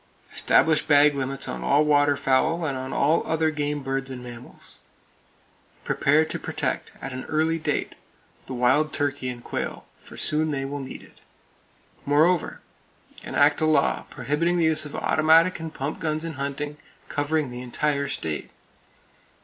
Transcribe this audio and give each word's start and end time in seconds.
Establish 0.33 0.87
bag 0.87 1.13
limits 1.13 1.47
on 1.47 1.63
all 1.63 1.85
waterfowl, 1.85 2.65
and 2.65 2.75
on 2.75 2.91
all 2.91 3.21
other 3.27 3.51
game 3.51 3.83
birds 3.83 4.09
and 4.09 4.23
mammals. 4.23 4.79
[Page 5.85 5.95
293] 5.95 5.95
Prepare 6.09 6.25
to 6.25 6.39
protect, 6.39 6.91
at 7.03 7.13
an 7.13 7.23
early 7.25 7.59
date, 7.59 7.93
the 8.47 8.55
wild 8.55 8.93
turkey 8.93 9.29
and 9.29 9.43
quail; 9.43 9.85
for 9.99 10.17
soon 10.17 10.49
they 10.49 10.65
will 10.65 10.79
need 10.79 11.03
it. 11.03 11.21
Moreover, 12.03 12.61
enact 13.21 13.61
a 13.61 13.67
law 13.67 14.05
prohibiting 14.09 14.57
the 14.57 14.63
use 14.65 14.85
of 14.85 14.95
automatic 14.95 15.59
and 15.59 15.71
pump 15.71 15.99
guns 15.99 16.23
in 16.23 16.33
hunting, 16.33 16.77
covering 17.07 17.51
the 17.51 17.61
entire 17.61 18.07
state. 18.07 18.49